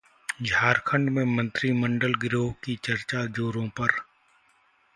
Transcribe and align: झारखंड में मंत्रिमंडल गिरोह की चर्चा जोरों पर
झारखंड 0.43 1.09
में 1.09 1.23
मंत्रिमंडल 1.35 2.13
गिरोह 2.21 2.51
की 2.63 2.75
चर्चा 2.83 3.25
जोरों 3.31 3.67
पर 3.79 3.91